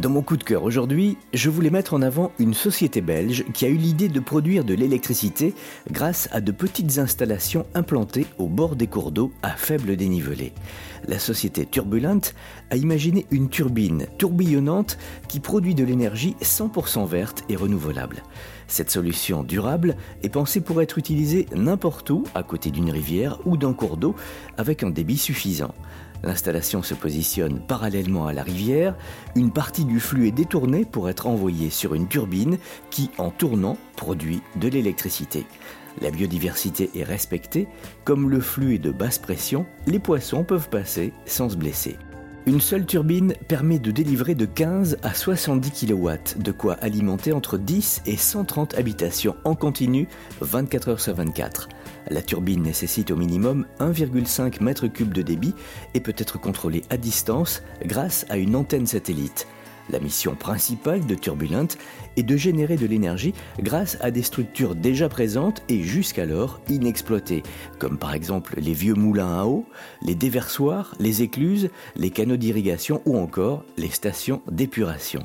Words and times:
Dans 0.00 0.08
mon 0.08 0.22
coup 0.22 0.38
de 0.38 0.44
cœur 0.44 0.62
aujourd'hui, 0.62 1.18
je 1.34 1.50
voulais 1.50 1.68
mettre 1.68 1.92
en 1.92 2.00
avant 2.00 2.32
une 2.38 2.54
société 2.54 3.02
belge 3.02 3.44
qui 3.52 3.66
a 3.66 3.68
eu 3.68 3.76
l'idée 3.76 4.08
de 4.08 4.18
produire 4.18 4.64
de 4.64 4.72
l'électricité 4.72 5.52
grâce 5.90 6.26
à 6.32 6.40
de 6.40 6.52
petites 6.52 6.96
installations 6.96 7.66
implantées 7.74 8.24
au 8.38 8.46
bord 8.46 8.76
des 8.76 8.86
cours 8.86 9.10
d'eau 9.10 9.30
à 9.42 9.50
faible 9.50 9.96
dénivelé. 9.96 10.54
La 11.06 11.18
société 11.18 11.66
Turbulent 11.66 12.32
a 12.70 12.76
imaginé 12.76 13.26
une 13.30 13.50
turbine 13.50 14.06
tourbillonnante 14.16 14.96
qui 15.28 15.38
produit 15.38 15.74
de 15.74 15.84
l'énergie 15.84 16.34
100% 16.40 17.06
verte 17.06 17.44
et 17.50 17.56
renouvelable. 17.56 18.22
Cette 18.68 18.90
solution 18.90 19.42
durable 19.42 19.96
est 20.22 20.30
pensée 20.30 20.62
pour 20.62 20.80
être 20.80 20.96
utilisée 20.96 21.44
n'importe 21.54 22.08
où, 22.08 22.24
à 22.34 22.42
côté 22.42 22.70
d'une 22.70 22.90
rivière 22.90 23.38
ou 23.44 23.58
d'un 23.58 23.74
cours 23.74 23.98
d'eau, 23.98 24.14
avec 24.56 24.82
un 24.82 24.90
débit 24.90 25.18
suffisant. 25.18 25.74
L'installation 26.22 26.82
se 26.82 26.94
positionne 26.94 27.60
parallèlement 27.60 28.26
à 28.26 28.32
la 28.32 28.42
rivière. 28.42 28.96
Une 29.34 29.52
partie 29.52 29.84
du 29.84 30.00
flux 30.00 30.28
est 30.28 30.32
détournée 30.32 30.84
pour 30.84 31.08
être 31.08 31.26
envoyée 31.26 31.70
sur 31.70 31.94
une 31.94 32.08
turbine 32.08 32.58
qui, 32.90 33.10
en 33.18 33.30
tournant, 33.30 33.76
produit 33.96 34.42
de 34.56 34.68
l'électricité. 34.68 35.46
La 36.00 36.10
biodiversité 36.10 36.90
est 36.94 37.04
respectée. 37.04 37.68
Comme 38.04 38.30
le 38.30 38.40
flux 38.40 38.74
est 38.74 38.78
de 38.78 38.90
basse 38.90 39.18
pression, 39.18 39.66
les 39.86 39.98
poissons 39.98 40.44
peuvent 40.44 40.68
passer 40.68 41.12
sans 41.26 41.48
se 41.48 41.56
blesser. 41.56 41.96
Une 42.46 42.60
seule 42.60 42.86
turbine 42.86 43.34
permet 43.48 43.78
de 43.78 43.90
délivrer 43.90 44.34
de 44.34 44.46
15 44.46 44.96
à 45.02 45.12
70 45.12 45.86
kW, 45.86 46.10
de 46.36 46.52
quoi 46.52 46.72
alimenter 46.74 47.32
entre 47.32 47.58
10 47.58 48.02
et 48.06 48.16
130 48.16 48.78
habitations 48.78 49.36
en 49.44 49.54
continu 49.54 50.08
24 50.40 50.88
heures 50.88 51.00
sur 51.00 51.14
24. 51.14 51.68
La 52.08 52.22
turbine 52.22 52.62
nécessite 52.62 53.10
au 53.10 53.16
minimum 53.16 53.66
1,5 53.78 54.58
m3 54.58 55.12
de 55.12 55.22
débit 55.22 55.54
et 55.92 56.00
peut 56.00 56.14
être 56.16 56.40
contrôlée 56.40 56.82
à 56.88 56.96
distance 56.96 57.62
grâce 57.84 58.24
à 58.30 58.38
une 58.38 58.56
antenne 58.56 58.86
satellite. 58.86 59.46
La 59.90 59.98
mission 59.98 60.36
principale 60.36 61.04
de 61.04 61.14
Turbulent 61.14 61.66
est 62.16 62.22
de 62.22 62.36
générer 62.36 62.76
de 62.76 62.86
l'énergie 62.86 63.34
grâce 63.60 63.98
à 64.00 64.10
des 64.10 64.22
structures 64.22 64.76
déjà 64.76 65.08
présentes 65.08 65.62
et 65.68 65.82
jusqu'alors 65.82 66.60
inexploitées, 66.68 67.42
comme 67.78 67.98
par 67.98 68.14
exemple 68.14 68.54
les 68.58 68.72
vieux 68.72 68.94
moulins 68.94 69.40
à 69.40 69.46
eau, 69.46 69.64
les 70.02 70.14
déversoirs, 70.14 70.94
les 71.00 71.22
écluses, 71.22 71.70
les 71.96 72.10
canaux 72.10 72.36
d'irrigation 72.36 73.02
ou 73.04 73.18
encore 73.18 73.64
les 73.76 73.90
stations 73.90 74.42
d'épuration. 74.50 75.22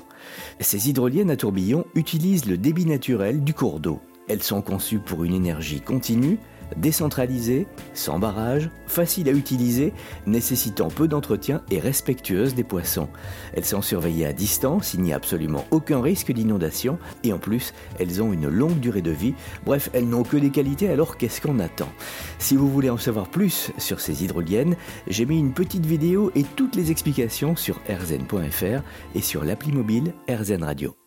Ces 0.59 0.89
hydroliennes 0.89 1.29
à 1.29 1.37
tourbillon 1.37 1.85
utilisent 1.93 2.45
le 2.45 2.57
débit 2.57 2.85
naturel 2.85 3.43
du 3.43 3.53
cours 3.53 3.79
d'eau. 3.79 3.99
Elles 4.27 4.43
sont 4.43 4.63
conçues 4.63 4.99
pour 4.99 5.23
une 5.23 5.35
énergie 5.35 5.81
continue, 5.81 6.39
décentralisée, 6.77 7.67
sans 7.93 8.19
barrage, 8.19 8.69
facile 8.87 9.29
à 9.29 9.31
utiliser, 9.31 9.93
nécessitant 10.25 10.89
peu 10.89 11.07
d'entretien 11.07 11.61
et 11.71 11.79
respectueuse 11.79 12.55
des 12.55 12.63
poissons. 12.63 13.07
Elles 13.53 13.65
sont 13.65 13.81
surveillées 13.81 14.25
à 14.25 14.33
distance, 14.33 14.93
il 14.93 15.01
n'y 15.01 15.13
a 15.13 15.15
absolument 15.15 15.65
aucun 15.71 16.01
risque 16.01 16.31
d'inondation 16.31 16.97
et 17.23 17.33
en 17.33 17.37
plus, 17.37 17.73
elles 17.99 18.21
ont 18.21 18.33
une 18.33 18.47
longue 18.47 18.79
durée 18.79 19.01
de 19.01 19.11
vie. 19.11 19.33
Bref, 19.65 19.89
elles 19.93 20.07
n'ont 20.07 20.23
que 20.23 20.37
des 20.37 20.49
qualités, 20.49 20.89
alors 20.89 21.17
qu'est-ce 21.17 21.41
qu'on 21.41 21.59
attend? 21.59 21.89
Si 22.39 22.55
vous 22.55 22.69
voulez 22.69 22.89
en 22.89 22.97
savoir 22.97 23.29
plus 23.29 23.71
sur 23.77 23.99
ces 23.99 24.23
hydroliennes, 24.23 24.75
j'ai 25.07 25.25
mis 25.25 25.39
une 25.39 25.53
petite 25.53 25.85
vidéo 25.85 26.31
et 26.35 26.43
toutes 26.55 26.75
les 26.75 26.91
explications 26.91 27.55
sur 27.55 27.79
rzn.fr 27.89 28.81
et 29.15 29.21
sur 29.21 29.43
l'appli 29.43 29.71
mobile 29.71 30.13
RZN 30.29 30.63
Radio. 30.63 31.04